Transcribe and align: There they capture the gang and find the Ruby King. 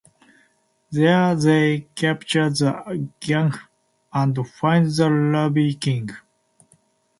There 0.89 1.35
they 1.35 1.81
capture 1.93 2.49
the 2.49 3.07
gang 3.19 3.53
and 4.11 4.35
find 4.49 4.87
the 4.87 5.11
Ruby 5.11 5.75
King. 5.75 6.09